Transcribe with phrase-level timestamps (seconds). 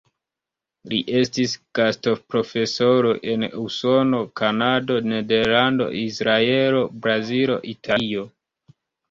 [0.91, 8.27] Li estis gastoprofesoro en Usono, Kanado, Nederlando, Izraelo, Brazilo, Italio.